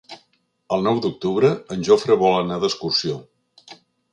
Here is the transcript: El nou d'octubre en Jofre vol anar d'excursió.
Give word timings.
El 0.77 0.81
nou 0.87 1.01
d'octubre 1.03 1.51
en 1.75 1.85
Jofre 1.91 2.17
vol 2.25 2.35
anar 2.39 2.59
d'excursió. 2.65 3.19